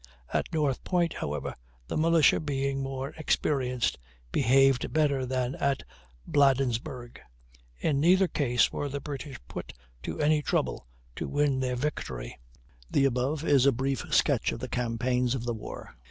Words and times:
At 0.33 0.51
North 0.51 0.83
Point, 0.83 1.13
however, 1.13 1.53
the 1.87 1.95
militia, 1.95 2.39
being 2.39 2.81
more 2.81 3.09
experienced, 3.19 3.99
behaved 4.31 4.91
better 4.91 5.27
than 5.27 5.53
at 5.53 5.83
Bladensburg. 6.27 7.19
In 7.77 7.99
neither 7.99 8.27
case 8.27 8.71
were 8.71 8.89
the 8.89 8.99
British 8.99 9.37
put 9.47 9.73
to 10.01 10.19
any 10.19 10.41
trouble 10.41 10.87
to 11.17 11.29
win 11.29 11.59
their 11.59 11.75
victory. 11.75 12.35
The 12.89 13.05
above 13.05 13.43
is 13.43 13.67
a 13.67 13.71
brief 13.71 14.11
sketch 14.11 14.51
of 14.51 14.57
the 14.59 14.67
campaigns 14.67 15.35
of 15.35 15.43
the 15.43 15.53
war. 15.53 15.95